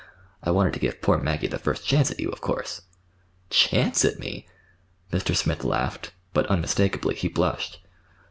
[0.41, 2.81] I wanted to give poor Maggie the first chance at you, of course."
[3.51, 4.47] "Chance at me!"
[5.13, 5.35] Mr.
[5.35, 7.79] Smith laughed,—but unmistakably he blushed.